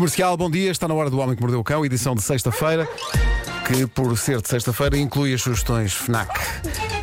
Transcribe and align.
Comercial, 0.00 0.34
bom 0.34 0.50
dia. 0.50 0.70
Está 0.70 0.88
na 0.88 0.94
hora 0.94 1.10
do 1.10 1.18
Homem 1.18 1.36
que 1.36 1.42
Mordeu 1.42 1.60
o 1.60 1.62
Cão, 1.62 1.84
edição 1.84 2.14
de 2.14 2.22
sexta-feira, 2.22 2.88
que 3.66 3.86
por 3.86 4.16
ser 4.16 4.40
de 4.40 4.48
sexta-feira 4.48 4.96
inclui 4.96 5.34
as 5.34 5.42
sugestões 5.42 5.92
FNAC. 5.92 6.40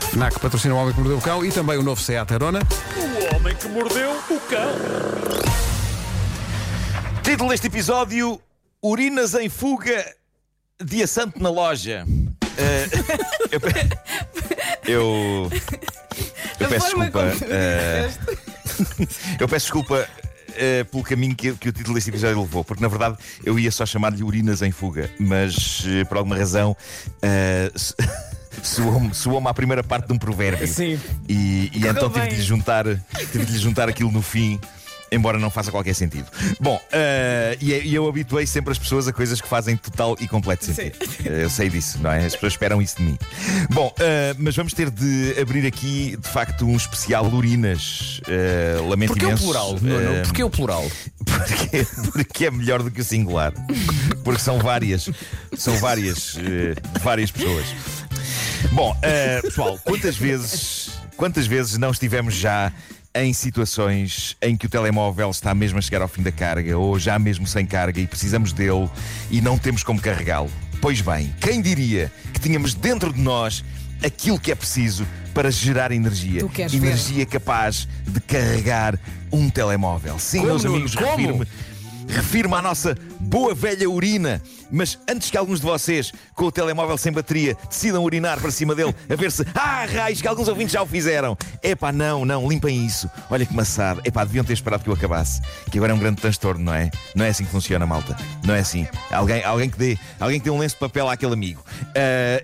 FNAC 0.10 0.40
patrocina 0.40 0.74
o 0.74 0.78
Homem 0.80 0.96
que 0.96 1.00
Mordeu 1.00 1.20
o 1.20 1.22
Cão 1.22 1.46
e 1.46 1.52
também 1.52 1.78
o 1.78 1.84
novo 1.84 2.02
Seat 2.02 2.34
Arona. 2.34 2.60
O 2.96 3.36
homem 3.36 3.56
que 3.56 3.68
mordeu 3.68 4.14
o 4.14 4.40
cão. 4.40 4.72
Título 7.22 7.52
deste 7.52 7.68
episódio: 7.68 8.42
Urinas 8.84 9.36
em 9.36 9.48
fuga, 9.48 10.04
dia 10.84 11.06
santo 11.06 11.40
na 11.40 11.52
loja. 11.52 12.04
Eh, 12.58 12.88
eu, 13.52 13.60
eu, 14.92 15.52
eu 16.60 16.68
peço 16.68 16.86
desculpa. 16.88 17.24
eh, 17.48 18.10
eu 19.40 19.48
peço 19.48 19.66
desculpa 19.66 20.10
eh, 20.58 20.84
pelo 20.84 21.04
caminho 21.04 21.36
que, 21.36 21.54
que 21.54 21.70
o 21.70 21.72
título 21.72 21.96
deste 21.96 22.10
episódio 22.10 22.40
levou, 22.42 22.64
porque 22.64 22.82
na 22.82 22.88
verdade 22.88 23.16
eu 23.44 23.58
ia 23.60 23.72
só 23.72 23.86
chamar-lhe 23.86 24.24
Urinas 24.24 24.62
em 24.62 24.72
fuga, 24.72 25.10
mas 25.20 25.84
eh, 25.88 26.04
por 26.06 26.18
alguma 26.18 26.36
razão 26.38 26.76
s- 27.74 27.94
soou-me 29.14 29.48
à 29.48 29.54
primeira 29.54 29.84
parte 29.84 30.08
de 30.08 30.14
um 30.14 30.18
provérbio. 30.18 30.68
Sim. 30.68 31.00
E, 31.30 31.70
e 31.74 31.88
então 31.88 32.10
tive 32.10 32.22
bem. 32.22 32.30
de, 32.30 32.36
lhe 32.38 32.42
juntar, 32.44 32.86
tive 33.32 33.46
de 33.46 33.52
lhe 33.54 33.58
juntar 33.60 33.88
aquilo 33.90 34.12
no 34.12 34.22
fim. 34.22 34.60
Embora 35.12 35.40
não 35.40 35.50
faça 35.50 35.72
qualquer 35.72 35.94
sentido. 35.94 36.26
Bom, 36.60 36.82
eh, 36.92 37.58
e 37.62 37.72
e 37.88 37.96
eu 37.96 38.08
habituei 38.10 38.46
sempre 38.46 38.72
as 38.72 38.78
pessoas 38.80 39.08
a 39.08 39.14
coisas 39.14 39.40
que 39.40 39.48
fazem 39.48 39.78
total 39.78 40.18
e 40.20 40.28
completo 40.28 40.66
sentido. 40.66 40.98
Eh, 41.26 41.44
Eu 41.44 41.50
sei 41.50 41.70
disso, 41.70 42.00
não 42.02 42.12
é? 42.12 42.26
As 42.26 42.34
pessoas 42.34 42.54
esperam 42.54 42.82
isso 42.82 42.98
de 42.98 43.04
mim. 43.04 43.18
Bom, 43.70 43.94
eh, 44.00 44.36
mas 44.38 44.56
vamos 44.56 44.74
ter 44.74 44.90
de 44.90 45.36
abrir 45.40 45.66
aqui, 45.66 46.18
de 46.18 46.28
facto, 46.28 46.66
um 46.68 46.76
especial 46.76 47.26
Urinas. 47.28 48.20
Eh, 48.28 48.78
lamento 48.88 49.10
Porquê 49.10 49.26
o 49.26 49.30
imenso. 49.30 49.44
plural? 49.44 49.74
Nuno? 49.82 50.16
Eh, 50.18 50.22
Porquê 50.24 50.44
o 50.44 50.50
plural? 50.50 50.86
porque, 51.26 51.88
porque 52.12 52.46
é 52.48 52.52
melhor 52.52 52.84
do 52.84 52.92
que 52.92 53.00
o 53.02 53.04
singular. 53.04 53.54
Porque 54.24 54.42
são 54.42 54.60
várias. 54.60 55.10
São 55.58 55.76
várias. 55.78 56.36
eh, 56.38 56.76
várias 57.02 57.32
pessoas. 57.32 57.66
Bom, 58.72 58.96
eh, 59.02 59.42
pessoal, 59.42 59.80
quantas 59.84 60.18
vezes. 60.18 60.90
Quantas 61.16 61.48
vezes 61.48 61.78
não 61.80 61.90
estivemos 61.90 62.36
já 62.36 62.72
em 63.24 63.34
situações 63.34 64.38
em 64.42 64.56
que 64.56 64.66
o 64.66 64.70
telemóvel 64.70 65.30
está 65.30 65.54
mesmo 65.54 65.80
a 65.80 65.82
chegar 65.82 66.02
ao 66.02 66.08
fim 66.08 66.22
da 66.22 66.32
carga 66.32 66.78
ou 66.78 67.00
já 67.00 67.18
mesmo 67.18 67.48
sem 67.48 67.66
carga 67.66 68.00
e 68.00 68.08
precisamos 68.08 68.54
dele 68.54 68.90
e 69.32 69.42
não 69.42 69.58
temos 69.58 69.84
como 69.84 70.00
carregá-lo? 70.00 70.52
Pois 70.82 71.02
bem, 71.02 71.34
quem 71.40 71.62
diria 71.62 72.12
que 72.34 72.40
tínhamos 72.40 72.74
dentro 72.74 73.12
de 73.12 73.20
nós 73.20 73.64
aquilo 74.04 74.40
que 74.40 74.52
é 74.52 74.56
preciso 74.56 75.08
para 75.34 75.52
gerar 75.52 75.92
energia? 75.92 76.48
Queres 76.48 76.74
ver? 76.74 76.88
energia 76.88 77.26
capaz 77.26 77.88
de 78.08 78.20
carregar 78.20 79.00
um 79.32 79.50
telemóvel. 79.50 80.20
Sim, 80.20 80.40
Como, 80.40 80.50
meus 80.50 80.66
amigos, 80.66 80.96
Como? 80.96 81.46
Refiro-me 82.08 82.56
à 82.56 82.62
nossa 82.62 82.96
boa 83.20 83.54
velha 83.54 83.90
urina. 83.90 84.42
Mas 84.72 84.98
antes 85.10 85.30
que 85.30 85.38
alguns 85.38 85.60
de 85.60 85.66
vocês, 85.66 86.14
com 86.34 86.46
o 86.46 86.52
telemóvel 86.52 86.98
sem 86.98 87.12
bateria, 87.12 87.58
decidam 87.70 88.04
urinar 88.04 88.40
para 88.40 88.52
cima 88.52 88.74
dele, 88.76 88.96
a 89.10 89.16
ver 89.16 89.32
se. 89.32 89.46
Ah, 89.60 89.86
raios, 89.86 90.22
que 90.22 90.28
alguns 90.28 90.48
ouvintes 90.48 90.74
já 90.74 90.82
o 90.82 90.86
fizeram. 90.86 91.38
Epá, 91.62 91.92
não, 91.92 92.24
não, 92.24 92.48
limpem 92.48 92.86
isso. 92.86 93.10
Olha 93.30 93.46
que 93.46 93.54
maçado. 93.54 94.02
Epá, 94.06 94.24
deviam 94.24 94.46
ter 94.46 94.54
esperado 94.54 94.84
que 94.84 94.90
eu 94.90 94.94
acabasse. 94.94 95.42
Que 95.70 95.78
agora 95.78 95.92
é 95.92 95.96
um 95.96 96.00
grande 96.00 96.22
transtorno, 96.22 96.64
não 96.64 96.74
é? 96.74 96.90
Não 97.14 97.26
é 97.26 97.30
assim 97.30 97.44
que 97.44 97.52
funciona, 97.52 97.86
malta. 97.86 98.16
Não 98.46 98.56
é 98.56 98.60
assim. 98.60 98.88
Alguém, 99.12 99.44
alguém, 99.44 99.70
que, 99.70 99.78
dê, 99.78 99.98
alguém 100.20 100.40
que 100.40 100.46
dê 100.46 100.52
um 100.52 100.58
lenço 100.58 100.76
de 100.76 100.80
papel 100.80 101.10
àquele 101.10 101.34
amigo. 101.34 101.64
Ah, 101.96 102.42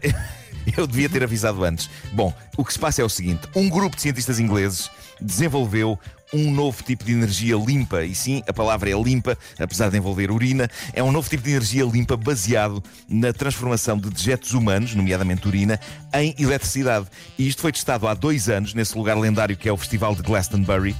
Eu 0.77 0.87
devia 0.87 1.09
ter 1.09 1.23
avisado 1.23 1.63
antes. 1.63 1.89
Bom, 2.11 2.33
o 2.57 2.63
que 2.63 2.73
se 2.73 2.79
passa 2.79 3.01
é 3.01 3.05
o 3.05 3.09
seguinte: 3.09 3.47
um 3.55 3.69
grupo 3.69 3.95
de 3.95 4.01
cientistas 4.01 4.39
ingleses 4.39 4.89
desenvolveu 5.19 5.99
um 6.33 6.51
novo 6.51 6.83
tipo 6.83 7.03
de 7.03 7.13
energia 7.13 7.55
limpa. 7.55 8.03
E 8.03 8.15
sim, 8.15 8.41
a 8.47 8.53
palavra 8.53 8.89
é 8.89 8.93
limpa, 8.93 9.37
apesar 9.59 9.89
de 9.89 9.97
envolver 9.97 10.31
urina. 10.31 10.69
É 10.93 11.03
um 11.03 11.11
novo 11.11 11.29
tipo 11.29 11.43
de 11.43 11.51
energia 11.51 11.85
limpa 11.85 12.17
baseado 12.17 12.83
na 13.07 13.31
transformação 13.31 13.97
de 13.97 14.09
dejetos 14.09 14.53
humanos, 14.53 14.95
nomeadamente 14.95 15.47
urina, 15.47 15.79
em 16.13 16.35
eletricidade. 16.39 17.07
E 17.37 17.47
isto 17.47 17.61
foi 17.61 17.71
testado 17.71 18.07
há 18.07 18.13
dois 18.13 18.49
anos, 18.49 18.73
nesse 18.73 18.97
lugar 18.97 19.17
lendário 19.17 19.55
que 19.55 19.69
é 19.69 19.71
o 19.71 19.77
Festival 19.77 20.15
de 20.15 20.23
Glastonbury. 20.23 20.95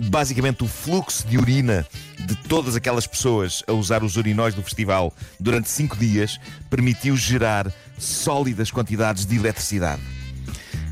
Basicamente, 0.00 0.64
o 0.64 0.68
fluxo 0.68 1.26
de 1.26 1.38
urina 1.38 1.86
de 2.18 2.34
todas 2.34 2.74
aquelas 2.74 3.06
pessoas 3.06 3.62
a 3.66 3.72
usar 3.72 4.02
os 4.02 4.16
urinóis 4.16 4.54
do 4.54 4.62
festival 4.62 5.12
durante 5.38 5.70
cinco 5.70 5.96
dias 5.96 6.38
permitiu 6.68 7.16
gerar 7.16 7.72
sólidas 7.98 8.70
quantidades 8.70 9.24
de 9.24 9.36
eletricidade. 9.36 10.02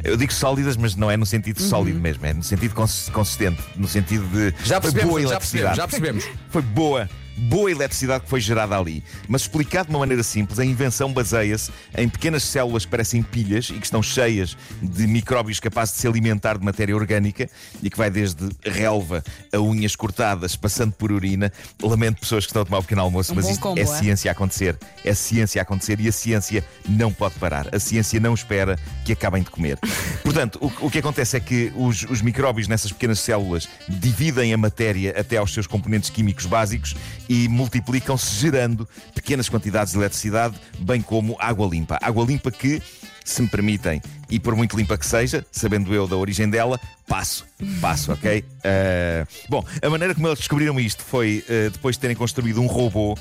Eu 0.05 0.17
digo 0.17 0.33
sólidas, 0.33 0.77
mas 0.77 0.97
não 0.97 1.11
é 1.11 1.17
no 1.17 1.25
sentido 1.25 1.61
sólido 1.63 2.01
mesmo, 2.01 2.27
é 2.27 2.33
no 2.35 2.43
sentido 2.43 2.75
cons- 2.75 3.09
consistente, 3.13 3.63
no 3.77 3.87
sentido 3.87 4.27
de 4.29 4.51
Já 4.65 4.81
foi 4.81 4.91
percebemos, 4.93 5.09
boa 5.11 5.21
já 5.23 5.39
percebemos, 5.39 5.77
já 5.77 5.89
percebemos. 5.89 6.25
Foi 6.51 6.63
boa, 6.63 7.09
boa 7.37 7.71
eletricidade 7.71 8.25
que 8.25 8.31
foi 8.31 8.41
gerada 8.41 8.79
ali. 8.79 9.03
Mas 9.29 9.43
explicado 9.43 9.89
de 9.89 9.95
uma 9.95 10.01
maneira 10.01 10.23
simples, 10.23 10.59
a 10.59 10.65
invenção 10.65 11.13
baseia-se 11.13 11.71
em 11.97 12.09
pequenas 12.09 12.43
células 12.43 12.85
que 12.85 12.91
parecem 12.91 13.23
pilhas 13.23 13.71
e 13.71 13.75
que 13.75 13.85
estão 13.85 14.03
cheias 14.03 14.57
de 14.81 15.07
micróbios 15.07 15.61
capazes 15.61 15.95
de 15.95 16.01
se 16.01 16.09
alimentar 16.09 16.59
de 16.59 16.65
matéria 16.65 16.95
orgânica 16.95 17.49
e 17.83 17.91
que 17.91 17.97
vai 17.97 18.11
desde 18.11 18.49
relva 18.65 19.23
a 19.53 19.59
unhas 19.59 19.97
cortadas, 19.97 20.57
passando 20.57 20.93
por 20.93 21.13
urina. 21.13 21.53
Lamento 21.83 22.21
pessoas 22.21 22.45
que 22.45 22.51
estão 22.51 22.63
a 22.63 22.65
tomar 22.65 22.79
um 22.79 22.83
pequeno 22.83 23.03
almoço, 23.03 23.33
Um 23.33 23.37
mas 23.37 23.49
isto 23.49 23.61
combo, 23.61 23.79
é 23.79 23.83
é? 23.83 23.87
ciência 23.87 24.31
a 24.31 24.33
acontecer. 24.33 24.79
É 25.05 25.15
ciência 25.15 25.61
a 25.61 25.63
acontecer 25.63 26.01
e 26.01 26.09
a 26.09 26.13
ciência 26.13 26.65
não 26.89 27.13
pode 27.13 27.35
parar. 27.37 27.75
A 27.75 27.79
ciência 27.79 28.21
não 28.21 28.35
espera 28.35 28.79
que 29.05 29.13
acabem 29.13 29.43
de 29.43 29.51
comer. 29.51 29.79
Portanto, 30.23 30.59
o, 30.61 30.87
o 30.87 30.91
que 30.91 30.99
acontece 30.99 31.37
é 31.37 31.41
que 31.41 31.73
os, 31.77 32.03
os 32.05 32.23
micróbios 32.23 32.69
nessas 32.69 32.93
pequenas 32.93 33.21
células 33.21 33.69
dividem 33.89 34.53
a 34.53 34.57
matéria 34.57 35.15
até 35.19 35.37
aos 35.37 35.53
seus 35.53 35.67
componentes 35.67 36.11
químicos 36.11 36.47
básicos 36.47 36.95
e 37.33 37.49
multiplicam-se 37.49 38.35
gerando 38.39 38.87
pequenas 39.15 39.49
quantidades 39.49 39.95
de 39.95 39.99
eletricidade, 39.99 40.55
bem 40.81 41.01
como 41.01 41.35
água 41.39 41.67
limpa. 41.67 41.99
Água 42.03 42.27
limpa 42.27 42.51
que, 42.51 42.83
se 43.25 43.41
me 43.41 43.49
permitem, 43.49 44.03
e 44.29 44.39
por 44.39 44.55
muito 44.55 44.77
limpa 44.77 44.99
que 44.99 45.07
seja, 45.07 45.43
sabendo 45.51 45.95
eu 45.95 46.07
da 46.07 46.15
origem 46.15 46.51
dela, 46.51 46.79
passo, 47.09 47.47
passo, 47.81 48.13
ok? 48.13 48.45
Eh, 48.65 49.27
bom, 49.49 49.65
a 49.83 49.91
maneira 49.91 50.15
como 50.15 50.29
eles 50.29 50.39
descobriram 50.39 50.79
isto 50.79 51.03
foi 51.03 51.45
eh, 51.49 51.69
depois 51.69 51.97
de 51.97 52.01
terem 52.01 52.15
construído 52.15 52.61
um 52.61 52.69
robô 52.69 53.19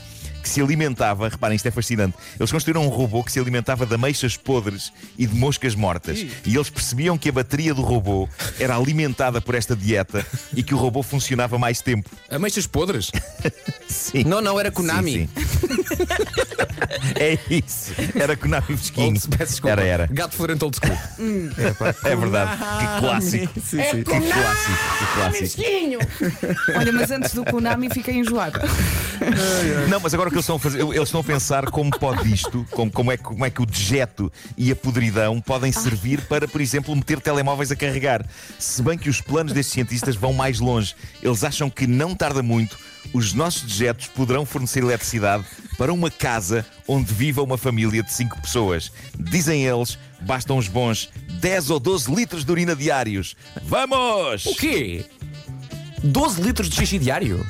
se 0.51 0.62
alimentava, 0.62 1.28
reparem, 1.29 1.56
isto 1.56 1.67
é 1.67 1.72
fascinante. 1.72 2.16
Eles 2.39 2.51
construíram 2.51 2.84
um 2.85 2.89
robô 2.89 3.23
que 3.23 3.31
se 3.31 3.39
alimentava 3.39 3.85
de 3.85 3.95
ameixas 3.95 4.35
podres 4.38 4.91
e 5.17 5.25
de 5.25 5.35
moscas 5.35 5.75
mortas. 5.75 6.19
E 6.45 6.56
eles 6.56 6.69
percebiam 6.69 7.17
que 7.17 7.29
a 7.29 7.31
bateria 7.31 7.73
do 7.73 7.81
robô 7.81 8.28
era 8.59 8.75
alimentada 8.75 9.41
por 9.41 9.56
esta 9.56 9.75
dieta 9.75 10.25
e 10.56 10.62
que 10.63 10.73
o 10.73 10.78
robô 10.78 11.01
funcionava 11.03 11.57
mais 11.57 11.81
tempo. 11.81 12.09
Ameixas 12.29 12.67
podres? 12.67 13.12
Sim. 13.88 14.23
Não, 14.23 14.41
não, 14.41 14.59
era 14.59 14.72
Konami. 14.72 15.12
Sim, 15.12 15.28
sim. 15.28 16.06
é 17.19 17.38
isso. 17.50 17.91
Era 18.16 18.35
Konami 18.35 18.66
fresquinho. 18.68 19.07
Old- 19.07 19.28
peço 19.38 19.51
desculpa. 19.51 19.72
Era, 19.72 19.83
era. 19.85 20.07
Gato 20.12 20.35
Florento 20.35 20.66
Old 20.66 20.78
School. 20.78 20.97
É 22.03 22.16
verdade. 22.16 22.57
Que 22.57 23.00
clássico. 23.00 23.53
Sim, 23.59 23.83
sim. 23.83 24.03
Que 24.03 24.03
clássico. 24.03 24.78
Que 24.97 25.06
clássico. 25.16 25.62
Olha, 26.78 26.91
mas 26.94 27.12
antes 27.12 27.33
do 27.33 27.44
Konami 27.45 27.89
fiquei 27.94 28.16
enjoada. 28.16 28.62
Não, 29.90 30.00
mas 30.00 30.14
agora 30.14 30.30
o 30.30 30.31
que 30.31 30.36
eles 30.38 30.44
estão 30.46 30.56
a 30.56 30.59
fazer, 30.59 30.80
eles 30.81 31.02
estão 31.03 31.22
a 31.22 31.24
pensar 31.24 31.66
como 31.69 31.90
pode 31.92 32.31
isto, 32.34 32.66
como, 32.72 32.92
como, 32.92 33.12
é, 33.12 33.18
que- 33.18 33.24
como 33.24 33.46
é 33.46 33.50
que 33.50 33.62
o 33.62 33.66
dejeto 33.66 34.31
e 34.58 34.72
a 34.72 34.75
podridão 34.75 35.40
podem 35.42 35.72
servir 35.72 36.22
para, 36.22 36.47
por 36.47 36.62
exemplo, 36.62 36.96
meter 36.96 37.19
telemóveis 37.19 37.72
a 37.72 37.75
carregar. 37.75 38.25
Se 38.59 38.81
bem 38.81 38.97
que 38.97 39.09
os 39.09 39.22
planos 39.22 39.53
destes 39.53 39.74
cientistas 39.74 40.16
vão 40.16 40.34
mais 40.34 40.59
longe. 40.59 40.96
Eles 41.22 41.44
acham 41.44 41.69
que 41.69 41.86
não 41.88 42.16
tarda 42.16 42.42
muito, 42.44 42.78
os 43.14 43.34
nossos 43.34 43.64
dejetos 43.64 44.08
poderão 44.08 44.46
fornecer 44.46 44.84
eletricidade 44.84 45.44
para 45.78 45.92
uma 45.94 46.12
casa 46.12 46.66
onde 46.88 47.13
viva 47.13 47.42
uma 47.42 47.58
família 47.58 48.03
de 48.03 48.13
5 48.13 48.40
pessoas. 48.42 48.92
Dizem 49.18 49.66
eles, 49.66 49.98
bastam 50.22 50.58
os 50.58 50.68
bons 50.68 51.09
10 51.40 51.69
ou 51.69 51.80
12 51.80 52.13
litros 52.13 52.46
de 52.46 52.52
urina 52.52 52.75
diários. 52.75 53.36
Vamos! 53.63 54.46
O 54.46 54.56
quê? 54.56 55.06
12 56.03 56.42
litros 56.42 56.69
de 56.69 56.75
xixi 56.75 57.00
diário? 57.00 57.46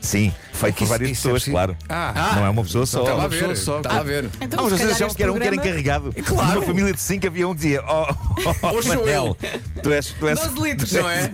Sim, 0.00 0.32
feito 0.64 0.78
por 0.78 0.86
várias 0.86 1.10
é 1.10 1.12
pessoas, 1.14 1.44
claro. 1.44 1.76
Ah, 1.88 2.32
Não 2.36 2.46
é 2.46 2.50
uma 2.50 2.62
pessoa 2.62 2.86
só. 2.86 3.00
Estava 3.00 3.16
a 3.16 3.20
uma 3.22 3.28
ver, 3.28 3.50
estava 3.50 4.00
a 4.00 4.02
ver. 4.02 4.30
Então, 4.40 4.64
se 4.64 4.70
vocês 4.70 4.90
achavam 4.92 5.14
que 5.14 5.22
era 5.22 5.32
um 5.32 5.38
que 5.38 5.46
era 5.46 5.56
encarregado. 5.56 6.14
Claro. 6.24 6.54
Numa 6.54 6.66
família 6.66 6.92
de 6.92 7.00
cinco 7.00 7.26
havia 7.26 7.46
um 7.46 7.54
que 7.54 7.60
dizia: 7.60 7.82
Oh, 7.86 8.06
oh, 8.46 8.82
sou 8.82 8.96
Manel, 8.96 9.36
tu 9.82 9.92
és. 9.92 10.06
Tu 10.18 10.28
és 10.28 10.40
12 10.40 10.62
litros, 10.62 10.92
não 10.92 11.08
é? 11.08 11.30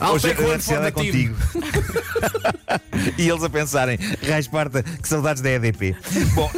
Hoje 0.12 0.28
a 0.28 0.30
eletricidade 0.30 0.86
é 0.86 0.90
contigo. 0.90 1.36
e 3.18 3.28
eles 3.28 3.42
a 3.42 3.50
pensarem: 3.50 3.98
Raiz 4.26 4.46
Parta, 4.46 4.82
que 4.82 5.08
saudades 5.08 5.42
da 5.42 5.50
EDP. 5.50 5.96
Bom. 6.34 6.50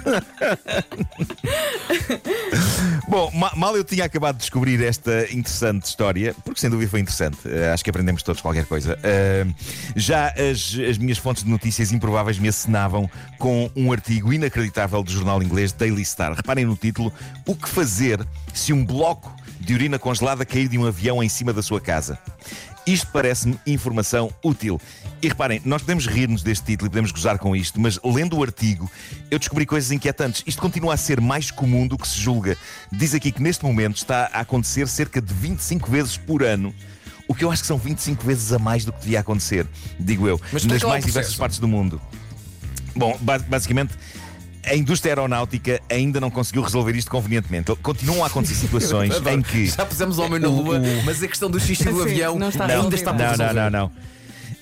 Bom, 3.08 3.30
ma- 3.34 3.52
mal 3.56 3.76
eu 3.76 3.84
tinha 3.84 4.04
acabado 4.04 4.36
de 4.36 4.40
descobrir 4.42 4.82
esta 4.84 5.22
interessante 5.32 5.84
história, 5.86 6.34
porque 6.44 6.60
sem 6.60 6.70
dúvida 6.70 6.90
foi 6.90 7.00
interessante, 7.00 7.38
eh, 7.46 7.70
acho 7.72 7.82
que 7.82 7.90
aprendemos 7.90 8.22
todos 8.22 8.40
qualquer 8.40 8.64
coisa. 8.66 8.98
eh, 9.02 9.46
já 9.96 10.28
as, 10.28 10.76
as 10.88 10.98
minhas 10.98 11.18
fontes 11.18 11.42
de 11.44 11.50
notícias 11.50 11.92
improváveis 11.92 12.38
me 12.38 12.48
assinavam 12.48 13.10
com 13.38 13.70
um 13.74 13.92
artigo 13.92 14.32
inacreditável 14.32 15.02
do 15.02 15.10
jornal 15.10 15.42
inglês 15.42 15.72
Daily 15.72 16.04
Star. 16.04 16.34
Reparem 16.34 16.64
no 16.64 16.76
título: 16.76 17.12
O 17.46 17.54
que 17.54 17.68
fazer 17.68 18.24
se 18.54 18.72
um 18.72 18.84
bloco 18.84 19.34
de 19.60 19.74
urina 19.74 19.98
congelada 19.98 20.44
cair 20.46 20.68
de 20.68 20.78
um 20.78 20.86
avião 20.86 21.22
em 21.22 21.28
cima 21.28 21.52
da 21.52 21.62
sua 21.62 21.80
casa? 21.80 22.18
Isto 22.90 23.06
parece-me 23.12 23.56
informação 23.66 24.32
útil. 24.42 24.80
E 25.22 25.28
reparem, 25.28 25.60
nós 25.64 25.80
podemos 25.82 26.06
rir-nos 26.06 26.42
deste 26.42 26.64
título 26.64 26.88
e 26.88 26.90
podemos 26.90 27.12
gozar 27.12 27.38
com 27.38 27.54
isto, 27.54 27.80
mas 27.80 28.00
lendo 28.02 28.36
o 28.36 28.42
artigo, 28.42 28.90
eu 29.30 29.38
descobri 29.38 29.64
coisas 29.64 29.92
inquietantes. 29.92 30.42
Isto 30.44 30.60
continua 30.60 30.94
a 30.94 30.96
ser 30.96 31.20
mais 31.20 31.52
comum 31.52 31.86
do 31.86 31.96
que 31.96 32.08
se 32.08 32.18
julga. 32.18 32.56
Diz 32.90 33.14
aqui 33.14 33.30
que 33.30 33.40
neste 33.40 33.64
momento 33.64 33.96
está 33.98 34.28
a 34.32 34.40
acontecer 34.40 34.88
cerca 34.88 35.20
de 35.20 35.32
25 35.32 35.88
vezes 35.88 36.16
por 36.16 36.42
ano. 36.42 36.74
O 37.28 37.34
que 37.34 37.44
eu 37.44 37.50
acho 37.52 37.62
que 37.62 37.68
são 37.68 37.78
25 37.78 38.24
vezes 38.26 38.52
a 38.52 38.58
mais 38.58 38.84
do 38.84 38.92
que 38.92 39.02
devia 39.02 39.20
acontecer, 39.20 39.64
digo 40.00 40.26
eu, 40.26 40.40
Mas 40.52 40.64
nas 40.64 40.82
o 40.82 40.88
mais 40.88 41.04
diversas 41.04 41.34
processo. 41.34 41.38
partes 41.38 41.58
do 41.60 41.68
mundo. 41.68 42.00
Bom, 42.96 43.16
ba- 43.20 43.38
basicamente, 43.38 43.94
a 44.64 44.74
indústria 44.74 45.12
aeronáutica 45.12 45.80
ainda 45.88 46.20
não 46.20 46.30
conseguiu 46.30 46.62
resolver 46.62 46.94
isto 46.96 47.10
convenientemente. 47.10 47.74
Continuam 47.76 48.24
a 48.24 48.26
acontecer 48.26 48.54
situações 48.66 49.14
em 49.26 49.42
que. 49.42 49.66
Já 49.66 49.86
pusemos 49.86 50.18
o 50.18 50.22
homem 50.22 50.40
na 50.40 50.48
lua, 50.48 50.80
mas 51.04 51.22
a 51.22 51.28
questão 51.28 51.50
do 51.50 51.58
xixi 51.58 51.84
do 51.84 52.02
avião 52.02 52.38
não 52.38 52.48
está 52.48 52.66
ainda 52.66 52.94
está 52.94 53.12
por 53.12 53.20
Não, 53.20 53.36
não, 53.36 53.54
não, 53.54 53.70
não. 53.70 53.92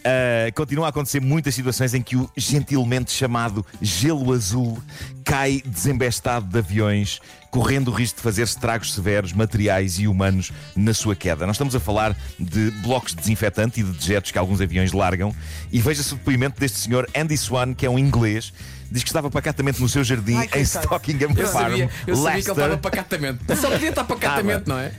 Uh, 0.08 0.50
continuam 0.54 0.86
a 0.86 0.88
acontecer 0.88 1.20
muitas 1.20 1.54
situações 1.54 1.92
em 1.92 2.00
que 2.00 2.16
o 2.16 2.30
gentilmente 2.34 3.12
chamado 3.12 3.64
gelo 3.82 4.32
azul 4.32 4.82
cai 5.22 5.62
desembestado 5.66 6.46
de 6.46 6.58
aviões, 6.58 7.20
correndo 7.50 7.88
o 7.88 7.90
risco 7.90 8.16
de 8.16 8.22
fazer 8.22 8.42
estragos 8.42 8.94
severos, 8.94 9.34
materiais 9.34 9.98
e 9.98 10.08
humanos 10.08 10.50
na 10.74 10.94
sua 10.94 11.14
queda. 11.14 11.46
Nós 11.46 11.56
estamos 11.56 11.74
a 11.76 11.80
falar 11.80 12.16
de 12.40 12.70
blocos 12.82 13.14
de 13.14 13.18
desinfetante 13.18 13.80
e 13.80 13.82
de 13.82 13.90
dejetos 13.90 14.30
que 14.30 14.38
alguns 14.38 14.62
aviões 14.62 14.92
largam. 14.92 15.34
E 15.70 15.78
veja-se 15.78 16.14
o 16.14 16.16
depoimento 16.16 16.58
deste 16.58 16.78
senhor 16.78 17.06
Andy 17.14 17.36
Swan, 17.36 17.74
que 17.74 17.84
é 17.84 17.90
um 17.90 17.98
inglês, 17.98 18.50
diz 18.90 19.02
que 19.02 19.10
estava 19.10 19.30
pacatamente 19.30 19.78
no 19.82 19.88
seu 19.90 20.02
jardim 20.02 20.36
Ai, 20.36 20.48
em. 20.54 20.62
Stockingham 20.62 21.34
Eu 21.36 21.48
Farm, 21.48 21.70
sabia, 21.70 21.90
eu 22.06 22.16
sabia 22.16 22.42
que 22.42 22.50
ele 22.50 22.60
estava 22.60 22.78
pacatamente. 22.78 23.56
Só 23.60 23.70
podia 23.70 23.90
estar 23.90 24.04
pacatamente, 24.04 24.66
não 24.66 24.78
é? 24.78 24.92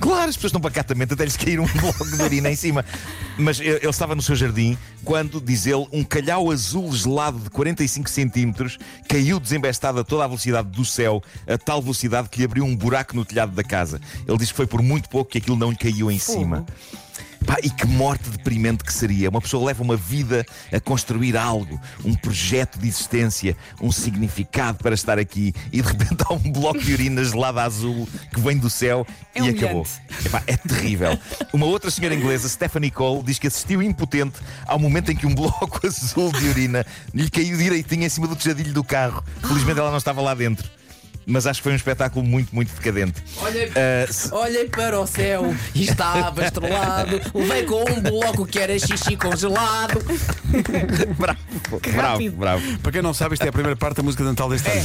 Claro, 0.00 0.28
as 0.28 0.36
pessoas 0.36 0.50
estão 0.50 0.60
pacatamente 0.60 1.12
até 1.12 1.24
lhes 1.24 1.36
cair 1.36 1.60
um 1.60 1.66
bloco 1.80 2.06
de 2.06 2.22
urina 2.22 2.50
em 2.50 2.56
cima. 2.56 2.84
Mas 3.36 3.60
ele 3.60 3.70
ele 3.70 3.88
estava 3.88 4.14
no 4.14 4.22
seu 4.22 4.34
jardim 4.36 4.76
quando, 5.04 5.40
diz 5.40 5.66
ele, 5.66 5.86
um 5.92 6.04
calhau 6.04 6.50
azul 6.50 6.92
gelado 6.92 7.38
de 7.38 7.50
45 7.50 8.10
centímetros 8.10 8.78
caiu 9.08 9.40
desembestado 9.40 10.00
a 10.00 10.04
toda 10.04 10.24
a 10.24 10.26
velocidade 10.26 10.68
do 10.68 10.84
céu, 10.84 11.22
a 11.46 11.56
tal 11.56 11.80
velocidade 11.80 12.28
que 12.28 12.38
lhe 12.38 12.44
abriu 12.44 12.64
um 12.64 12.76
buraco 12.76 13.16
no 13.16 13.24
telhado 13.24 13.52
da 13.52 13.64
casa. 13.64 14.00
Ele 14.26 14.36
diz 14.38 14.50
que 14.50 14.56
foi 14.56 14.66
por 14.66 14.82
muito 14.82 15.08
pouco 15.08 15.30
que 15.30 15.38
aquilo 15.38 15.56
não 15.56 15.70
lhe 15.70 15.76
caiu 15.76 16.10
em 16.10 16.18
cima. 16.18 16.66
Pá, 17.48 17.56
e 17.62 17.70
que 17.70 17.86
morte 17.86 18.28
deprimente 18.28 18.84
que 18.84 18.92
seria. 18.92 19.30
Uma 19.30 19.40
pessoa 19.40 19.68
leva 19.68 19.82
uma 19.82 19.96
vida 19.96 20.44
a 20.70 20.78
construir 20.78 21.34
algo, 21.34 21.80
um 22.04 22.14
projeto 22.14 22.78
de 22.78 22.86
existência, 22.86 23.56
um 23.80 23.90
significado 23.90 24.76
para 24.84 24.94
estar 24.94 25.18
aqui 25.18 25.54
e 25.72 25.80
de 25.80 25.88
repente 25.88 26.22
há 26.28 26.34
um 26.34 26.52
bloco 26.52 26.78
de 26.78 26.92
urina 26.92 27.24
gelada 27.24 27.62
azul 27.62 28.06
que 28.34 28.38
vem 28.38 28.58
do 28.58 28.68
céu 28.68 29.06
É 29.34 29.38
e 29.38 29.40
humilhante. 29.40 29.64
acabou. 29.64 29.86
Epá, 30.26 30.42
é 30.46 30.58
terrível. 30.58 31.18
Uma 31.50 31.64
outra 31.64 31.90
senhora 31.90 32.14
inglesa, 32.14 32.46
Stephanie 32.50 32.90
Cole, 32.90 33.22
diz 33.22 33.38
que 33.38 33.46
assistiu 33.46 33.82
impotente 33.82 34.38
ao 34.66 34.78
momento 34.78 35.10
em 35.10 35.16
que 35.16 35.26
um 35.26 35.34
bloco 35.34 35.80
azul 35.86 36.30
de 36.30 36.48
urina 36.48 36.84
lhe 37.14 37.30
caiu 37.30 37.56
direitinho 37.56 38.04
em 38.04 38.10
cima 38.10 38.26
do 38.26 38.36
tejadilho 38.36 38.74
do 38.74 38.84
carro. 38.84 39.24
Felizmente 39.40 39.80
ela 39.80 39.90
não 39.90 39.96
estava 39.96 40.20
lá 40.20 40.34
dentro. 40.34 40.68
Mas 41.30 41.46
acho 41.46 41.60
que 41.60 41.64
foi 41.64 41.72
um 41.72 41.76
espetáculo 41.76 42.24
muito, 42.24 42.54
muito 42.54 42.72
decadente. 42.74 43.22
Olhei, 43.42 43.70
Ah, 43.76 44.10
se- 44.10 44.32
olhei 44.34 44.64
para 44.64 44.98
o 44.98 45.06
céu 45.06 45.54
e 45.74 45.84
estava 45.84 46.44
estrelado. 46.46 47.20
Levei 47.34 47.64
com 47.64 47.84
um 47.90 48.00
bloco 48.00 48.46
que 48.46 48.58
era 48.58 48.78
xixi 48.78 49.14
congelado. 49.14 50.00
bravo, 51.18 51.38
bravo, 51.70 52.00
rápido. 52.00 52.36
bravo. 52.36 52.78
Para 52.78 52.92
quem 52.92 53.02
não 53.02 53.12
sabe, 53.12 53.34
isto 53.34 53.44
é 53.44 53.48
a 53.48 53.52
primeira 53.52 53.76
parte 53.76 53.98
da 53.98 54.02
música 54.02 54.22
de 54.24 54.30
Natal 54.30 54.48
deste 54.48 54.68
ano. 54.70 54.80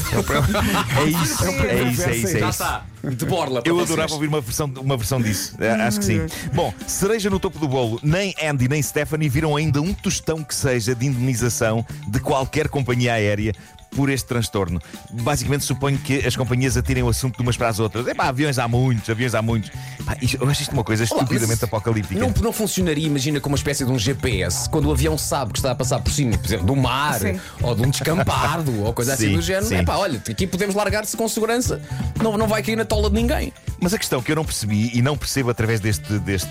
É 1.00 1.04
isso, 1.10 1.44
é 1.46 1.84
isso, 1.90 2.04
é 2.10 2.16
isso. 2.16 2.38
É 2.38 2.40
Já 2.40 2.50
está. 2.50 2.86
De 3.04 3.26
borla. 3.26 3.62
Eu 3.66 3.76
vocês. 3.76 3.90
adorava 3.92 4.14
ouvir 4.14 4.28
uma 4.28 4.40
versão, 4.42 4.72
uma 4.80 4.96
versão 4.98 5.22
disso. 5.22 5.56
É, 5.60 5.72
Acho 5.72 6.00
que 6.00 6.06
sim. 6.06 6.22
Bom, 6.54 6.74
cereja 6.88 7.30
no 7.30 7.40
topo 7.40 7.60
do 7.60 7.68
bolo, 7.68 8.00
nem 8.04 8.34
Andy 8.42 8.68
nem 8.70 8.82
Stephanie 8.82 9.28
viram 9.30 9.56
ainda 9.56 9.82
um 9.82 9.94
tostão 9.94 10.44
que 10.44 10.56
seja 10.56 10.96
de 10.96 11.06
indemnização 11.06 11.86
de 12.08 12.20
qualquer 12.20 12.68
companhia 12.70 13.14
aérea. 13.14 13.54
Por 13.96 14.10
este 14.10 14.26
transtorno. 14.28 14.82
Basicamente, 15.12 15.64
suponho 15.64 15.98
que 15.98 16.26
as 16.26 16.36
companhias 16.36 16.76
atirem 16.78 17.04
o 17.04 17.10
assunto 17.10 17.36
de 17.38 17.42
umas 17.44 17.56
para 17.58 17.68
as 17.70 17.80
outras. 17.80 18.08
Epá, 18.08 18.28
aviões 18.28 18.58
há 18.58 18.68
muitos, 18.68 19.10
aviões 19.10 19.36
há 19.36 19.42
muitos. 19.42 19.70
Pá, 20.06 20.18
isto- 20.22 20.38
eu 20.42 20.50
acho 20.50 20.62
isto 20.64 20.72
uma 20.74 20.84
coisa 20.84 21.04
estupidamente 21.04 21.64
apocalíptica. 21.64 22.20
Não, 22.20 22.34
não 22.42 22.52
funcionaria, 22.54 23.06
imagina, 23.06 23.40
como 23.40 23.54
uma 23.54 23.58
espécie 23.58 23.86
de 23.86 23.92
um 23.92 24.00
GPS, 24.00 24.70
quando 24.70 24.86
o 24.88 24.92
avião 24.92 25.18
sabe 25.18 25.54
que 25.54 25.60
está 25.60 25.72
a 25.72 25.76
passar 25.76 26.00
por 26.00 26.12
cima, 26.12 26.38
por 26.38 26.46
exemplo, 26.48 26.66
do 26.66 26.76
mar 26.76 27.20
Sim. 27.20 27.40
ou 27.62 27.76
de 27.76 27.82
um 27.84 27.90
descampado 27.90 28.82
ou 28.84 28.94
coisa 28.94 29.14
assim 29.14 29.30
Sim, 29.30 29.36
do 29.36 29.42
género. 29.42 29.66
sim. 29.68 29.76
É 29.76 29.84
pá, 29.84 29.96
olha, 29.98 30.22
aqui 30.30 30.48
podemos 30.48 30.74
largar-se 30.76 31.16
com 31.16 31.28
segurança, 31.28 31.82
não, 32.22 32.38
não 32.38 32.48
vai 32.48 32.64
cair 32.64 32.76
na 32.76 32.86
tola 32.86 33.10
de 33.10 33.16
ninguém. 33.16 33.54
Mas 33.80 33.94
a 33.94 33.98
questão 34.00 34.22
que 34.22 34.32
eu 34.32 34.36
não 34.36 34.46
percebi 34.46 34.92
e 34.94 35.02
não 35.02 35.18
percebo 35.18 35.50
através 35.50 35.80
deste, 35.80 36.18
deste 36.20 36.50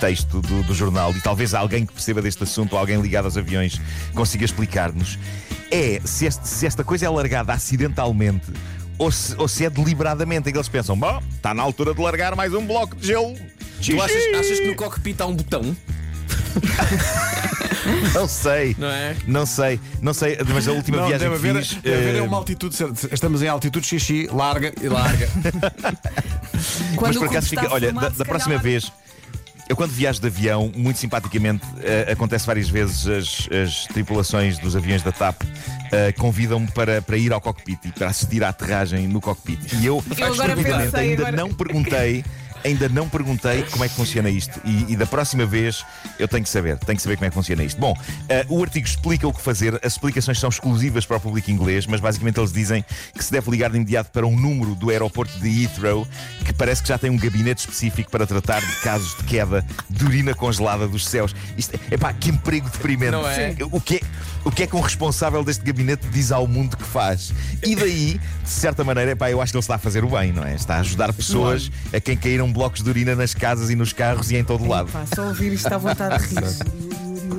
texto 0.00 0.40
do, 0.40 0.62
do 0.62 0.74
jornal, 0.74 1.12
e 1.12 1.20
talvez 1.20 1.54
alguém 1.54 1.86
que 1.86 1.92
perceba 1.92 2.20
deste 2.22 2.42
assunto, 2.42 2.74
ou 2.74 2.78
alguém 2.78 3.00
ligado 3.00 3.24
aos 3.24 3.36
aviões, 3.36 3.80
consiga 4.14 4.44
explicar-nos, 4.44 5.18
é 5.70 6.00
se, 6.04 6.26
este- 6.26 6.46
se 6.46 6.66
esta 6.66 6.83
coisa 6.84 7.06
é 7.06 7.08
largada 7.08 7.52
acidentalmente 7.52 8.46
ou 8.98 9.10
se, 9.10 9.34
ou 9.36 9.48
se 9.48 9.64
é 9.64 9.70
deliberadamente. 9.70 10.48
Em 10.48 10.52
que 10.52 10.58
eles 10.58 10.68
pensam, 10.68 10.96
bom, 10.98 11.20
está 11.34 11.52
na 11.54 11.62
altura 11.62 11.92
de 11.94 12.00
largar 12.00 12.36
mais 12.36 12.52
um 12.54 12.64
bloco 12.66 12.94
de 12.96 13.06
gelo. 13.08 13.34
Tu 13.84 14.00
achas, 14.00 14.22
achas 14.38 14.60
que 14.60 14.66
no 14.66 14.74
cockpit 14.76 15.20
há 15.20 15.26
um 15.26 15.34
botão? 15.36 15.76
Não 18.14 18.26
sei. 18.28 18.74
Não 18.78 18.88
é? 18.88 19.16
Não 19.26 19.44
sei, 19.46 19.78
não 20.00 20.14
sei, 20.14 20.38
mas 20.52 20.66
a 20.68 20.72
última 20.72 20.98
Não, 20.98 21.06
viagem 21.08 21.28
deve 21.28 21.40
que 21.42 21.48
haver, 21.50 21.62
fiz. 21.64 21.74
deve 21.82 21.96
haver 21.96 22.16
eh, 22.16 22.22
uma 22.22 22.36
altitude. 22.38 22.74
certa. 22.74 23.14
Estamos 23.14 23.42
em 23.42 23.48
altitude 23.48 23.86
xixi, 23.86 24.28
larga. 24.32 24.72
E 24.80 24.88
larga. 24.88 25.28
Mas 27.00 27.16
por 27.16 27.26
acaso 27.28 27.48
fica, 27.48 27.70
olha, 27.70 27.92
da, 27.92 28.08
da 28.08 28.24
próxima 28.24 28.54
calhar- 28.56 28.62
vez. 28.62 28.92
Eu, 29.68 29.76
quando 29.76 29.92
viajo 29.92 30.20
de 30.20 30.26
avião, 30.26 30.70
muito 30.76 30.98
simpaticamente, 30.98 31.64
eh, 31.82 32.12
acontece 32.12 32.46
várias 32.46 32.68
vezes 32.68 33.06
as, 33.06 33.48
as 33.50 33.86
tripulações 33.86 34.58
dos 34.58 34.76
aviões 34.76 35.02
da 35.02 35.10
TAP 35.10 35.42
eh, 35.90 36.12
convidam-me 36.12 36.70
para, 36.70 37.00
para 37.00 37.16
ir 37.16 37.32
ao 37.32 37.40
cockpit 37.40 37.78
e 37.86 37.92
para 37.92 38.08
assistir 38.08 38.44
à 38.44 38.50
aterragem 38.50 39.08
no 39.08 39.20
cockpit. 39.22 39.60
E 39.80 39.86
eu, 39.86 40.04
Eu 40.18 40.32
agora 40.32 40.54
pensei, 40.54 41.10
ainda 41.10 41.22
agora- 41.28 41.36
não 41.36 41.52
perguntei. 41.54 42.22
Ainda 42.64 42.88
não 42.88 43.08
perguntei 43.08 43.62
como 43.64 43.84
é 43.84 43.88
que 43.88 43.94
funciona 43.94 44.28
isto 44.30 44.60
e, 44.64 44.92
e 44.92 44.96
da 44.96 45.06
próxima 45.06 45.44
vez 45.44 45.84
eu 46.18 46.26
tenho 46.26 46.42
que 46.42 46.48
saber, 46.48 46.78
tenho 46.78 46.96
que 46.96 47.02
saber 47.02 47.16
como 47.16 47.26
é 47.26 47.28
que 47.28 47.34
funciona 47.34 47.62
isto. 47.62 47.78
Bom, 47.78 47.94
eh, 48.28 48.46
o 48.48 48.62
artigo 48.62 48.86
explica 48.86 49.28
o 49.28 49.32
que 49.32 49.40
fazer, 49.40 49.78
as 49.84 49.92
explicações 49.92 50.38
são 50.38 50.48
exclusivas 50.48 51.04
para 51.04 51.16
o 51.16 51.20
público 51.20 51.50
inglês, 51.50 51.86
mas 51.86 52.00
basicamente 52.00 52.38
eles 52.38 52.52
dizem 52.52 52.84
que 53.14 53.24
se 53.24 53.30
deve 53.30 53.50
ligar 53.50 53.70
de 53.70 53.76
imediato 53.76 54.10
para 54.10 54.26
um 54.26 54.36
número 54.36 54.74
do 54.74 54.90
aeroporto 54.90 55.38
de 55.38 55.64
Heathrow 55.64 56.06
que 56.44 56.52
parece 56.52 56.82
que 56.82 56.88
já 56.88 56.98
tem 56.98 57.10
um 57.10 57.16
gabinete 57.16 57.60
específico 57.60 58.10
para 58.10 58.26
tratar 58.26 58.60
de 58.60 58.76
casos 58.80 59.16
de 59.16 59.24
queda 59.24 59.64
de 59.88 60.04
urina 60.04 60.34
congelada 60.34 60.88
dos 60.88 61.06
céus. 61.06 61.34
Isto 61.56 61.78
é 61.90 61.96
pá, 61.96 62.12
que 62.12 62.30
emprego 62.30 62.68
deprimente. 62.70 63.12
Não 63.12 63.28
é? 63.28 63.54
O 63.70 63.80
que 63.80 63.96
é, 63.96 64.00
o 64.44 64.50
que 64.50 64.64
é 64.64 64.66
que 64.66 64.76
um 64.76 64.80
responsável 64.80 65.42
deste 65.42 65.64
gabinete 65.64 66.06
diz 66.08 66.30
ao 66.30 66.46
mundo 66.46 66.76
que 66.76 66.84
faz? 66.84 67.32
E 67.64 67.74
daí, 67.74 68.20
de 68.42 68.48
certa 68.48 68.84
maneira, 68.84 69.12
epá, 69.12 69.30
eu 69.30 69.40
acho 69.40 69.52
que 69.52 69.56
ele 69.56 69.62
está 69.62 69.76
a 69.76 69.78
fazer 69.78 70.04
o 70.04 70.08
bem, 70.08 70.32
não 70.32 70.44
é? 70.44 70.54
Está 70.54 70.76
a 70.76 70.80
ajudar 70.80 71.12
pessoas 71.12 71.70
a 71.92 72.00
quem 72.00 72.16
caíram 72.16 72.52
blocos 72.52 72.82
de 72.82 72.90
urina 72.90 73.14
nas 73.14 73.34
casas 73.34 73.70
e 73.70 73.74
nos 73.74 73.92
carros 73.92 74.30
e 74.30 74.36
em 74.36 74.44
todo 74.44 74.66
lado. 74.68 74.90
Pá, 74.92 75.04
só 75.14 75.28
ouvir 75.28 75.52
isto 75.52 75.72
à 75.72 75.78
vontade 75.78 76.28
de 76.28 76.34
rir. 76.34 76.44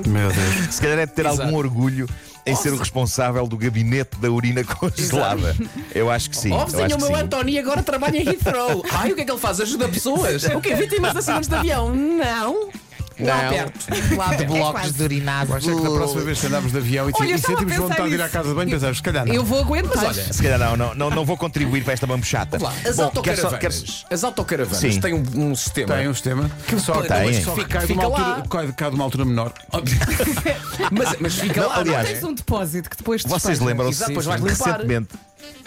Meu 0.08 0.32
Deus. 0.32 0.74
Se 0.74 0.80
calhar 0.80 0.98
é 0.98 1.06
de 1.06 1.12
ter 1.12 1.26
Exato. 1.26 1.42
algum 1.42 1.56
orgulho 1.56 2.08
em 2.44 2.54
ser 2.54 2.72
o 2.72 2.76
responsável 2.76 3.46
do 3.46 3.56
gabinete 3.56 4.16
da 4.18 4.30
urina 4.30 4.62
congelada. 4.66 5.56
Eu 5.94 6.10
acho 6.10 6.30
que 6.30 6.36
sim. 6.36 6.52
Ó, 6.52 6.60
eu 6.60 6.66
vizinho, 6.66 6.84
acho 6.86 6.94
o 6.94 6.98
que 6.98 7.04
meu 7.04 7.16
sim. 7.16 7.22
António 7.22 7.60
agora 7.60 7.82
trabalha 7.82 8.16
em 8.16 8.28
Heathrow. 8.28 8.84
Ai, 8.92 9.12
o 9.12 9.14
que 9.16 9.22
é 9.22 9.24
que 9.24 9.30
ele 9.30 9.40
faz? 9.40 9.60
Ajuda 9.60 9.88
pessoas? 9.88 10.44
O 10.44 10.60
quê? 10.60 10.74
Vítimas 10.74 11.12
de 11.12 11.18
acidentes 11.18 11.48
de 11.48 11.54
avião? 11.56 11.92
Não. 11.94 12.68
Lá 13.18 13.42
Não. 13.44 13.48
perto. 13.50 13.86
Lá 14.16 14.28
perto. 14.28 14.46
blocos 14.52 14.92
de 14.92 15.02
urinado. 15.02 15.54
Acho 15.54 15.74
que 15.74 15.82
da 15.82 15.90
próxima 15.90 16.20
vez 16.22 16.40
que 16.40 16.46
andamos 16.46 16.72
de 16.72 16.78
avião 16.78 17.08
e, 17.08 17.12
Olha, 17.14 17.26
e 17.30 17.34
estava 17.34 17.54
a 17.54 17.58
sentimos 17.58 17.72
pensar 17.72 17.88
vontade 17.88 18.08
de 18.10 18.14
ir 18.14 18.20
à 18.20 18.24
nisso. 18.24 18.32
casa 18.36 18.48
de 18.50 18.54
banho, 18.54 18.70
pensamos, 18.70 18.96
se 18.98 19.02
calhar 19.02 19.26
não. 19.26 19.34
Eu 19.34 19.44
vou 19.44 19.58
aguentar. 19.60 19.96
Mas 20.04 20.18
olha, 20.18 20.32
Se 20.32 20.42
calhar 20.42 20.58
não, 20.58 20.76
não, 20.76 20.94
não, 20.94 21.10
não 21.10 21.24
vou 21.24 21.36
contribuir 21.36 21.82
para 21.84 21.92
esta 21.94 22.06
mambuchata. 22.06 22.58
Vamos 22.58 22.74
lá, 22.84 22.90
as 22.90 22.96
Bom, 22.96 23.10
quero 23.22 23.36
só- 23.40 23.46
autocaravanas. 23.48 23.60
quero- 23.80 24.14
As 24.14 24.24
autocaravanas 24.24 24.78
Sim. 24.94 25.00
têm 25.00 25.14
um, 25.14 25.24
um 25.50 25.54
sistema. 25.56 25.94
Tem 25.96 26.08
um 26.08 26.14
sistema 26.14 26.50
que 26.66 26.78
só, 26.78 27.00
Tem. 27.02 27.42
só 27.42 27.54
Fica- 27.54 27.68
cai, 27.78 27.86
de 27.86 27.92
uma 27.94 28.02
fica 28.04 28.08
lá. 28.20 28.26
altura, 28.36 28.48
cai, 28.48 28.72
cai 28.72 28.90
de 28.90 28.94
uma 28.96 29.04
altura 29.04 29.24
menor. 29.24 29.52
mas, 30.92 31.16
mas 31.20 31.34
fica 31.34 31.60
Não, 31.62 31.68
lá. 31.68 31.78
aliás, 31.78 32.08
Tens 32.08 32.24
um 32.24 32.34
depósito 32.34 32.90
que 32.90 32.96
depois 32.96 33.22
Vocês 33.22 33.34
despachas. 33.34 33.60
lembram-se 33.60 33.92
Exato, 33.98 34.10
depois 34.10 34.26
vais 34.26 34.40
limpar. 34.42 34.66
recentemente, 34.72 35.08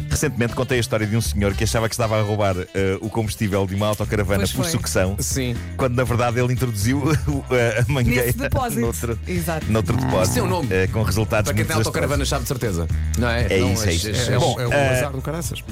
recentemente 0.10 0.54
contei 0.56 0.78
a 0.78 0.80
história 0.80 1.06
de 1.06 1.16
um 1.16 1.22
senhor 1.22 1.54
que 1.54 1.64
achava 1.64 1.88
que 1.88 1.94
estava 1.94 2.18
a 2.20 2.22
roubar 2.24 2.56
eh, 2.74 2.98
o 3.02 3.10
combustível 3.10 3.66
de 3.68 3.76
uma 3.76 3.88
autocaravana 3.88 4.40
Pois 4.40 4.52
por 4.52 4.64
foi. 4.64 4.72
sucção, 4.72 5.16
Sim. 5.20 5.56
quando 5.78 5.96
na 5.96 6.04
verdade 6.04 6.40
ele 6.40 6.52
introduziu 6.54 7.00
o- 7.28 7.44
a 7.88 7.92
mangueira 7.92 8.26
Nesse 8.26 8.38
depósito. 8.38 8.82
noutro, 8.82 9.20
Exato. 9.28 9.66
noutro 9.72 9.96
depósito, 9.98 10.30
Isso 10.32 10.40
é 10.40 10.42
o 10.42 10.48
nome. 10.48 10.68
eh, 10.74 10.88
com 10.88 11.04
resultados 11.04 11.46
Para 11.50 11.54
quem 11.54 11.64
muito 11.64 11.68
tem 11.68 11.78
autocaravana 11.78 12.26
sabe 12.26 12.42
de 12.44 12.48
certeza. 12.48 12.88
Não 13.18 13.30
é? 13.30 13.46
É 13.50 13.60
Não, 13.60 13.74
isso, 13.74 13.86
é 13.86 13.90
as- 13.90 13.96
isso. 13.96 14.10
as- 14.10 14.30
É, 14.30 14.38
Bom, 14.40 14.56
o- 14.56 14.60
é 14.62 14.68
o 14.68 14.74
eh, 14.74 14.98
azar 14.98 15.12
do 15.12 15.22
caraças. 15.22 15.64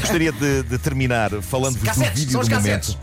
Gostaria 0.00 0.32
de, 0.32 0.62
de 0.62 0.78
terminar 0.78 1.30
falando-vos 1.42 1.80
do 1.82 1.86
Cassetes, 1.86 2.20
vídeo 2.20 2.32
são 2.32 2.40
do 2.40 2.44
os 2.44 2.48
momento. 2.52 2.98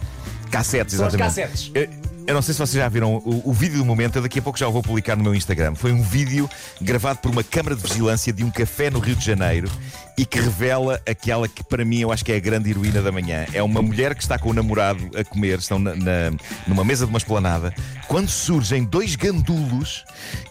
Cassetes, 0.51 0.93
São 0.95 1.07
os 1.07 1.13
exatamente. 1.13 1.49
cassetes. 1.51 1.71
Eu, 1.73 1.89
eu 2.27 2.33
não 2.35 2.41
sei 2.41 2.53
se 2.53 2.59
vocês 2.59 2.81
já 2.81 2.87
viram 2.87 3.15
o, 3.15 3.41
o 3.49 3.53
vídeo 3.53 3.77
do 3.79 3.85
momento, 3.85 4.17
eu 4.17 4.21
daqui 4.21 4.39
a 4.39 4.41
pouco 4.41 4.57
já 4.57 4.67
o 4.67 4.71
vou 4.71 4.83
publicar 4.83 5.15
no 5.17 5.23
meu 5.23 5.33
Instagram. 5.35 5.73
Foi 5.75 5.91
um 5.91 6.01
vídeo 6.03 6.49
gravado 6.79 7.19
por 7.19 7.31
uma 7.31 7.43
câmara 7.43 7.75
de 7.75 7.81
vigilância 7.81 8.31
de 8.31 8.43
um 8.43 8.51
café 8.51 8.89
no 8.89 8.99
Rio 8.99 9.15
de 9.15 9.25
Janeiro 9.25 9.69
e 10.17 10.25
que 10.25 10.39
revela 10.39 11.01
aquela 11.09 11.47
que 11.47 11.63
para 11.63 11.83
mim 11.83 11.99
eu 11.99 12.11
acho 12.11 12.23
que 12.23 12.31
é 12.31 12.35
a 12.35 12.39
grande 12.39 12.69
heroína 12.69 13.01
da 13.01 13.11
manhã. 13.11 13.45
É 13.53 13.63
uma 13.63 13.81
mulher 13.81 14.13
que 14.15 14.21
está 14.21 14.37
com 14.37 14.49
o 14.49 14.53
namorado 14.53 15.09
a 15.17 15.23
comer, 15.23 15.59
estão 15.59 15.79
na, 15.79 15.95
na- 15.95 16.31
numa 16.67 16.83
mesa 16.83 17.05
de 17.05 17.09
uma 17.11 17.17
esplanada, 17.17 17.73
quando 18.07 18.29
surgem 18.29 18.83
dois 18.83 19.15
gandulos 19.15 20.05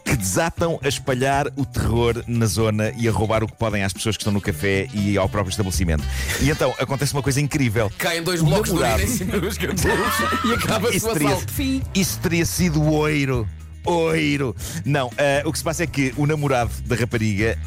que 0.05 0.17
desatam 0.17 0.81
a 0.83 0.89
espalhar 0.89 1.47
o 1.57 1.65
terror 1.65 2.23
na 2.27 2.47
zona 2.47 2.93
e 2.97 3.09
a 3.09 3.13
roubar 3.13 3.45
o 3.45 3.47
que 3.47 3.57
podem 3.57 3.85
às 3.85 3.93
pessoas 3.93 4.17
que 4.17 4.23
estão 4.23 4.33
no 4.33 4.41
café 4.41 4.89
e 4.93 5.17
ao 5.17 5.29
próprio 5.29 5.51
estabelecimento. 5.51 6.03
E 6.41 6.51
então 6.51 6.75
acontece 6.79 7.13
uma 7.13 7.23
coisa 7.23 7.41
incrível. 7.41 7.91
Caem 7.99 8.23
dois 8.23 8.43
blocos 8.43 8.71
de 8.71 8.75
namorado. 8.75 9.03
urina 9.03 9.13
em 9.13 9.17
cima 9.17 9.39
dos 9.39 9.57
gandulos 9.57 10.15
e 10.45 10.53
acaba-se 10.55 11.07
o 11.07 11.13
teria, 11.13 11.29
assalto. 11.29 11.53
Fim. 11.53 11.83
isso 11.95 12.19
teria 12.19 12.45
sido 12.45 12.83
oiro. 12.83 13.49
Oiro. 13.85 14.55
Não, 14.85 15.09
ah, 15.17 15.43
o 15.47 15.53
que 15.53 15.59
se 15.59 15.65
passa 15.65 15.85
é 15.85 15.87
que 15.87 16.13
o 16.17 16.27
namorado 16.27 16.71
da 16.85 16.95
rapariga, 16.97 17.59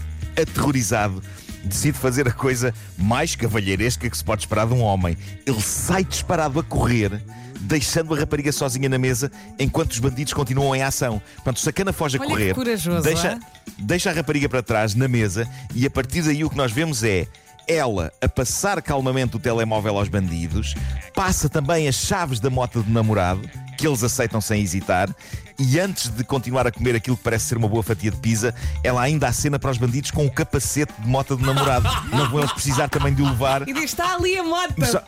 aterrorizado, 0.42 1.22
decide 1.66 1.98
fazer 1.98 2.28
a 2.28 2.32
coisa 2.32 2.74
mais 2.98 3.36
cavalheiresca 3.36 4.10
que 4.10 4.18
se 4.18 4.24
pode 4.24 4.44
esperar 4.44 4.68
de 4.68 4.74
um 4.74 4.82
homem. 4.82 5.18
Ele 5.46 5.62
sai 5.62 6.04
disparado 6.04 6.60
a 6.60 6.64
correr. 6.64 7.22
Deixando 7.62 8.14
a 8.14 8.20
rapariga 8.20 8.52
sozinha 8.52 8.88
na 8.88 8.98
mesa 9.00 9.32
enquanto 9.58 9.92
os 9.92 10.00
bandidos 10.00 10.34
continuam 10.34 10.76
em 10.76 10.84
ação. 10.84 11.20
Portanto, 11.36 11.58
o 11.58 11.60
sacana 11.60 11.92
foge 11.92 12.18
a 12.18 12.20
Olha 12.20 12.30
correr, 12.30 12.54
corajoso, 12.54 13.02
deixa, 13.02 13.28
é? 13.30 13.40
deixa 13.80 14.12
a 14.12 14.14
rapariga 14.14 14.48
para 14.48 14.62
trás 14.62 14.94
na 14.94 15.08
mesa 15.08 15.50
e 15.74 15.84
a 15.84 15.90
partir 15.90 16.22
daí 16.22 16.44
o 16.44 16.50
que 16.50 16.58
nós 16.58 16.72
vemos 16.72 17.04
é 17.04 17.26
ela 17.68 18.12
a 18.22 18.30
passar 18.30 18.82
calmamente 18.82 19.36
o 19.36 19.40
telemóvel 19.40 19.98
aos 19.98 20.08
bandidos, 20.08 20.76
passa 21.14 21.50
também 21.50 21.88
as 21.88 21.96
chaves 21.96 22.40
da 22.40 22.50
moto 22.50 22.84
do 22.84 22.92
namorado, 22.92 23.42
que 23.76 23.88
eles 23.88 24.04
aceitam 24.04 24.42
sem 24.42 24.62
hesitar, 24.62 25.10
e 25.58 25.80
antes 25.80 26.10
de 26.10 26.24
continuar 26.24 26.68
a 26.68 26.72
comer 26.72 26.96
aquilo 26.96 27.16
que 27.16 27.24
parece 27.24 27.46
ser 27.46 27.58
uma 27.58 27.68
boa 27.68 27.82
fatia 27.82 28.12
de 28.12 28.18
pizza, 28.18 28.54
ela 28.84 29.02
ainda 29.02 29.28
acena 29.28 29.58
para 29.58 29.72
os 29.72 29.78
bandidos 29.78 30.12
com 30.12 30.26
o 30.26 30.32
capacete 30.32 30.94
de 31.00 31.08
moto 31.08 31.36
do 31.38 31.46
namorado. 31.46 31.88
Não 32.12 32.30
vão 32.30 32.40
eles 32.40 32.52
precisar 32.52 32.90
também 32.90 33.14
de 33.14 33.22
o 33.22 33.26
levar. 33.26 33.68
E 33.68 33.74
diz: 33.74 33.86
está 33.86 34.16
ali 34.16 34.38
a 34.38 34.44
moto. 34.44 34.86
Só, 34.86 35.04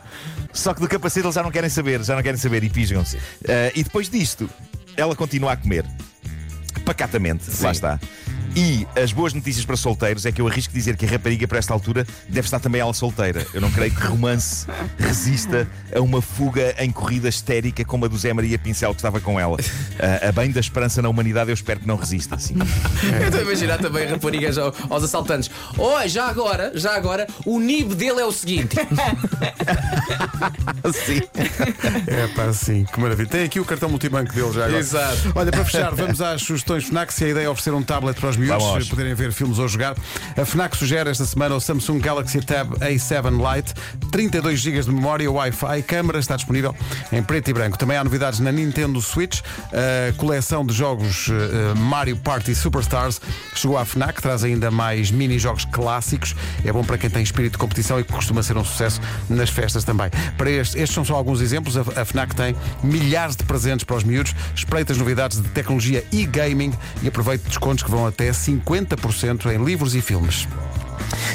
só 0.53 0.73
que 0.73 0.79
do 0.79 0.87
capacete 0.87 1.25
eles 1.25 1.35
já 1.35 1.43
não 1.43 1.51
querem 1.51 1.69
saber, 1.69 2.03
já 2.03 2.15
não 2.15 2.23
querem 2.23 2.39
saber 2.39 2.63
e 2.63 2.69
pisgam-se. 2.69 3.17
Ah, 3.47 3.71
e 3.75 3.83
depois 3.83 4.09
disto, 4.09 4.49
ela 4.95 5.15
continua 5.15 5.53
a 5.53 5.57
comer. 5.57 5.85
Pacatamente, 6.85 7.45
lá 7.61 7.71
está. 7.71 7.99
E 8.55 8.87
as 9.01 9.11
boas 9.11 9.33
notícias 9.33 9.65
para 9.65 9.75
solteiros 9.77 10.25
é 10.25 10.31
que 10.31 10.41
eu 10.41 10.47
arrisco 10.47 10.73
dizer 10.73 10.95
que 10.97 11.05
a 11.05 11.09
rapariga, 11.09 11.47
para 11.47 11.59
esta 11.59 11.73
altura, 11.73 12.05
deve 12.27 12.45
estar 12.47 12.59
também 12.59 12.81
ela 12.81 12.93
solteira. 12.93 13.45
Eu 13.53 13.61
não 13.61 13.69
creio 13.71 13.91
que 13.93 14.01
romance 14.05 14.65
resista 14.97 15.67
a 15.95 15.99
uma 16.01 16.21
fuga 16.21 16.73
em 16.79 16.91
corrida 16.91 17.29
histérica 17.29 17.83
como 17.85 18.05
a 18.05 18.07
do 18.07 18.17
Zé 18.17 18.33
Maria 18.33 18.57
Pincel 18.57 18.91
que 18.91 18.97
estava 18.99 19.19
com 19.19 19.39
ela. 19.39 19.57
Ah, 19.99 20.29
a 20.29 20.31
bem 20.31 20.51
da 20.51 20.59
esperança 20.59 21.01
na 21.01 21.09
humanidade, 21.09 21.49
eu 21.49 21.53
espero 21.53 21.79
que 21.81 21.87
não 21.87 21.95
resista 21.97 22.35
assim. 22.35 22.55
Eu 23.19 23.25
estou 23.27 23.39
a 23.39 23.43
imaginar 23.43 23.77
também 23.77 24.07
raparigas 24.07 24.57
ao- 24.57 24.73
aos 24.89 25.03
assaltantes. 25.03 25.49
Oh, 25.77 26.07
já 26.07 26.27
agora, 26.27 26.71
já 26.75 26.95
agora, 26.95 27.27
o 27.45 27.59
NIB 27.59 27.95
dele 27.95 28.21
é 28.21 28.25
o 28.25 28.31
seguinte. 28.31 28.75
Assim. 30.83 31.21
É 32.07 32.27
pá, 32.35 32.53
sim, 32.53 32.85
que 32.85 32.99
maravilha. 32.99 33.27
Tem 33.27 33.43
aqui 33.43 33.59
o 33.59 33.65
cartão 33.65 33.89
multibanco 33.89 34.31
dele 34.33 34.51
já 34.53 34.65
agora. 34.65 34.77
Exato. 34.79 35.31
Olha, 35.35 35.51
para 35.51 35.65
fechar, 35.65 35.93
vamos 35.93 36.21
às 36.21 36.41
sugestões 36.41 36.85
FNAC. 36.85 37.11
Se 37.13 37.25
a 37.25 37.29
ideia 37.29 37.45
é 37.45 37.49
oferecer 37.49 37.73
um 37.73 37.81
tablet 37.83 38.19
para 38.19 38.29
os 38.29 38.36
miúdos 38.37 38.63
Vamos. 38.63 38.89
poderem 38.89 39.13
ver 39.13 39.31
filmes 39.31 39.59
ou 39.59 39.67
jogar, 39.67 39.95
a 40.35 40.45
FNAC 40.45 40.77
sugere 40.77 41.09
esta 41.09 41.25
semana 41.25 41.55
o 41.55 41.59
Samsung 41.59 41.99
Galaxy 41.99 42.39
Tab 42.41 42.73
A7 42.79 43.55
Lite, 43.55 43.73
32 44.11 44.59
GB 44.59 44.81
de 44.81 44.91
memória, 44.91 45.31
Wi-Fi, 45.31 45.81
câmara, 45.83 46.19
está 46.19 46.35
disponível 46.35 46.75
em 47.11 47.21
preto 47.23 47.49
e 47.49 47.53
branco. 47.53 47.77
Também 47.77 47.97
há 47.97 48.03
novidades 48.03 48.39
na 48.39 48.51
Nintendo 48.51 49.01
Switch, 49.01 49.41
a 49.71 50.13
coleção 50.13 50.65
de 50.65 50.73
jogos 50.73 51.29
eh, 51.29 51.73
Mario 51.75 52.17
Party 52.17 52.53
Superstars 52.53 53.19
chegou 53.55 53.77
à 53.77 53.85
FNAC, 53.85 54.21
traz 54.21 54.43
ainda 54.43 54.69
mais 54.71 55.11
mini-jogos 55.11 55.65
clássicos. 55.65 56.35
É 56.63 56.71
bom 56.71 56.83
para 56.83 56.97
quem 56.97 57.09
tem 57.09 57.23
espírito 57.23 57.53
de 57.53 57.57
competição 57.57 57.99
e 57.99 58.03
que 58.03 58.11
costuma 58.11 58.43
ser 58.43 58.57
um 58.57 58.63
sucesso 58.63 59.01
nas 59.29 59.49
festas 59.49 59.83
também. 59.83 60.09
Para 60.37 60.49
estes, 60.49 60.75
estes 60.75 60.93
são 60.93 61.05
só 61.05 61.15
alguns 61.15 61.41
exemplos. 61.41 61.77
A, 61.77 62.05
FNAC 62.05 62.35
tem 62.35 62.55
milhares 62.83 63.35
de 63.35 63.43
presentes 63.43 63.83
para 63.83 63.95
os 63.95 64.03
miúdos, 64.03 64.33
espreita 64.55 64.93
as 64.93 64.97
novidades 64.97 65.41
de 65.41 65.49
tecnologia 65.49 66.03
e 66.11 66.25
gaming 66.25 66.73
e 67.01 67.07
aproveite 67.07 67.47
descontos 67.47 67.83
que 67.83 67.91
vão 67.91 68.05
até 68.27 68.31
50% 68.31 69.53
em 69.53 69.63
livros 69.63 69.95
e 69.95 70.01
filmes. 70.01 70.47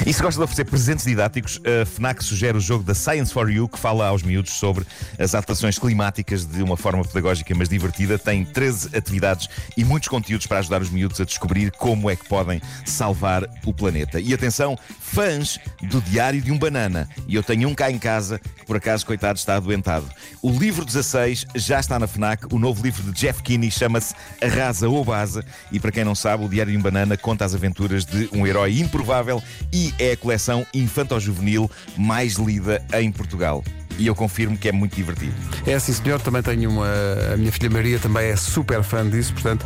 E 0.05 0.13
se 0.13 0.21
gosta 0.21 0.37
de 0.37 0.43
oferecer 0.43 0.65
presentes 0.65 1.05
didáticos, 1.05 1.61
a 1.65 1.85
FNAC 1.85 2.23
sugere 2.23 2.57
o 2.57 2.61
jogo 2.61 2.83
da 2.83 2.93
Science 2.93 3.33
for 3.33 3.49
You, 3.49 3.69
que 3.69 3.79
fala 3.79 4.07
aos 4.07 4.21
miúdos 4.21 4.53
sobre 4.53 4.85
as 5.17 5.33
adaptações 5.33 5.79
climáticas 5.79 6.45
de 6.45 6.61
uma 6.61 6.75
forma 6.75 7.03
pedagógica, 7.05 7.53
mas 7.55 7.69
divertida. 7.69 8.19
Tem 8.19 8.43
13 8.43 8.95
atividades 8.97 9.47
e 9.77 9.85
muitos 9.85 10.09
conteúdos 10.09 10.45
para 10.45 10.59
ajudar 10.59 10.81
os 10.81 10.89
miúdos 10.89 11.21
a 11.21 11.25
descobrir 11.25 11.71
como 11.71 12.09
é 12.09 12.15
que 12.15 12.27
podem 12.27 12.61
salvar 12.85 13.47
o 13.65 13.73
planeta. 13.73 14.19
E 14.19 14.33
atenção, 14.33 14.77
fãs 14.99 15.57
do 15.83 16.01
Diário 16.01 16.41
de 16.41 16.51
um 16.51 16.57
Banana. 16.57 17.07
E 17.27 17.35
eu 17.35 17.43
tenho 17.43 17.69
um 17.69 17.73
cá 17.73 17.89
em 17.89 17.97
casa 17.97 18.39
que, 18.39 18.65
por 18.65 18.75
acaso, 18.75 19.05
coitado, 19.05 19.39
está 19.39 19.55
adoentado. 19.55 20.05
O 20.41 20.49
livro 20.51 20.83
16 20.83 21.45
já 21.55 21.79
está 21.79 21.97
na 21.97 22.07
FNAC. 22.07 22.53
O 22.53 22.59
novo 22.59 22.83
livro 22.83 23.03
de 23.03 23.11
Jeff 23.11 23.41
Kinney 23.41 23.71
chama-se 23.71 24.13
Arrasa 24.41 24.89
ou 24.89 25.05
Baza. 25.05 25.45
E 25.71 25.79
para 25.79 25.91
quem 25.91 26.03
não 26.03 26.15
sabe, 26.15 26.43
o 26.43 26.49
Diário 26.49 26.73
de 26.73 26.77
um 26.77 26.81
Banana 26.81 27.15
conta 27.15 27.45
as 27.45 27.55
aventuras 27.55 28.03
de 28.03 28.29
um 28.33 28.45
herói 28.45 28.79
improvável 28.79 29.41
e 29.71 29.93
é 29.99 30.13
a 30.13 30.17
coleção 30.17 30.65
infanto-juvenil 30.73 31.69
mais 31.97 32.33
lida 32.33 32.83
em 32.93 33.11
Portugal. 33.11 33.63
E 33.97 34.07
eu 34.07 34.15
confirmo 34.15 34.57
que 34.57 34.67
é 34.67 34.71
muito 34.71 34.95
divertido. 34.95 35.35
É 35.65 35.77
sim, 35.77 35.93
senhor. 35.93 36.19
Também 36.19 36.41
tenho 36.41 36.69
uma. 36.69 36.87
A 37.33 37.37
minha 37.37 37.51
filha 37.51 37.69
Maria 37.69 37.99
também 37.99 38.27
é 38.27 38.35
super 38.35 38.81
fã 38.83 39.07
disso, 39.07 39.33
portanto, 39.33 39.65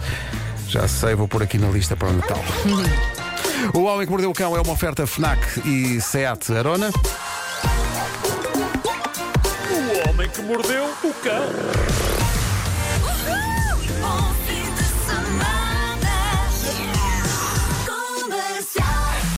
já 0.68 0.88
sei, 0.88 1.16
vou 1.16 1.28
pôr 1.28 1.44
aqui 1.44 1.58
na 1.58 1.70
lista 1.70 1.96
para 1.96 2.10
o 2.10 2.14
Natal. 2.14 2.44
o 3.74 3.84
Homem 3.84 4.06
que 4.06 4.12
Mordeu 4.12 4.30
o 4.30 4.34
Cão 4.34 4.56
é 4.56 4.62
uma 4.62 4.74
oferta 4.74 5.08
FNAC 5.08 5.62
e 5.66 6.02
SEAT 6.02 6.52
Arona. 6.52 6.92
O 9.70 10.10
homem 10.10 10.30
que 10.30 10.42
mordeu 10.42 10.86
o 11.04 11.14
cão. 11.14 12.07